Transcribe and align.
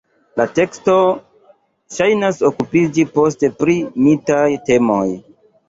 La 0.39 0.45
teksto 0.59 0.95
ŝajnas 1.99 2.41
okupiĝi 2.51 3.07
poste 3.21 3.53
pri 3.63 3.79
mitaj 4.09 4.43
temoj. 4.73 5.07